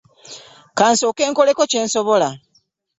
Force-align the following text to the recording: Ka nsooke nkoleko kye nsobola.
Ka 0.77 0.85
nsooke 0.93 1.23
nkoleko 1.31 1.63
kye 1.71 1.81
nsobola. 1.85 2.29